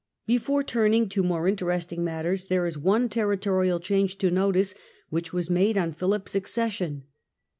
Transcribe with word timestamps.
Before 0.25 0.63
turning 0.63 1.09
to 1.09 1.21
more 1.21 1.47
interesting 1.47 2.03
matters, 2.03 2.47
there 2.47 2.65
is 2.65 2.75
Navan 2.75 2.83
e 2.83 2.87
one 2.89 3.09
territorial 3.09 3.79
change 3.79 4.17
to 4.17 4.31
notice, 4.31 4.73
which 5.11 5.31
was 5.31 5.47
made 5.47 5.77
on 5.77 5.93
Philip's 5.93 6.33
accession. 6.33 7.03